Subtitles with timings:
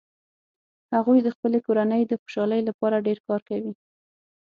[0.93, 3.73] هغوي د خپلې کورنۍ د خوشحالۍ لپاره ډیر کار کوي